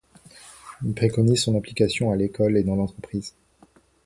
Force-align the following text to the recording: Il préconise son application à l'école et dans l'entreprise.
Il 0.83 0.95
préconise 0.95 1.43
son 1.43 1.55
application 1.55 2.11
à 2.11 2.15
l'école 2.15 2.57
et 2.57 2.63
dans 2.63 2.73
l'entreprise. 2.75 3.35